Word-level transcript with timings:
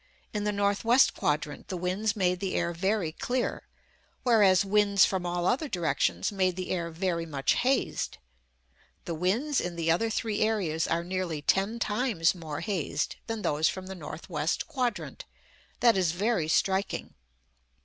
In 0.33 0.45
the 0.45 0.51
north 0.51 0.83
west 0.83 1.13
quadrant 1.13 1.67
the 1.67 1.77
winds 1.77 2.15
made 2.15 2.39
the 2.39 2.55
air 2.55 2.73
very 2.73 3.11
clear, 3.11 3.67
whereas 4.23 4.65
winds 4.65 5.05
from 5.05 5.27
all 5.27 5.45
other 5.45 5.69
directions 5.69 6.31
made 6.31 6.55
the 6.55 6.71
air 6.71 6.89
very 6.89 7.27
much 7.27 7.53
hazed. 7.53 8.17
The 9.05 9.13
winds 9.13 9.61
in 9.61 9.75
the 9.75 9.91
other 9.91 10.09
three 10.09 10.39
areas 10.39 10.87
are 10.87 11.03
nearly 11.03 11.43
ten 11.43 11.77
times 11.77 12.33
more 12.33 12.61
hazed 12.61 13.17
than 13.27 13.43
those 13.43 13.69
from 13.69 13.85
the 13.85 13.93
north 13.93 14.27
west 14.27 14.67
quadrant. 14.67 15.25
That 15.81 15.95
is 15.95 16.13
very 16.13 16.47
striking. 16.47 17.13